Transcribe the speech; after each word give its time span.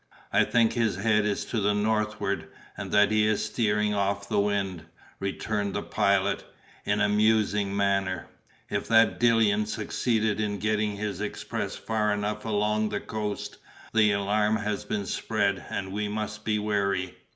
"I 0.33 0.45
think 0.45 0.73
his 0.73 0.95
head 0.95 1.25
is 1.27 1.45
to 1.45 1.59
the 1.61 1.75
northward, 1.75 2.47
and 2.75 2.91
that 2.91 3.11
he 3.11 3.27
is 3.27 3.45
steering 3.45 3.93
off 3.93 4.27
the 4.27 4.39
wind," 4.39 4.87
returned 5.19 5.75
the 5.75 5.83
Pilot, 5.83 6.43
in 6.85 6.99
a 6.99 7.07
musing 7.07 7.77
manner. 7.77 8.25
"If 8.67 8.87
that 8.87 9.19
Dillon 9.19 9.67
succeeded 9.67 10.39
in 10.41 10.57
getting 10.57 10.95
his 10.95 11.21
express 11.21 11.75
far 11.75 12.11
enough 12.11 12.45
along 12.45 12.89
the 12.89 12.99
coast, 12.99 13.59
the 13.93 14.11
alarm 14.13 14.55
has 14.55 14.85
been 14.85 15.05
spread, 15.05 15.63
and 15.69 15.91
we 15.91 16.07
must 16.07 16.45
be 16.45 16.57
wary. 16.57 17.15